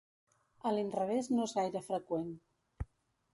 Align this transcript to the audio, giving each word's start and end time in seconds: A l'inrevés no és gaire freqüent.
A 0.69 0.71
l'inrevés 0.77 1.29
no 1.33 1.45
és 1.49 1.53
gaire 1.59 1.83
freqüent. 1.91 2.33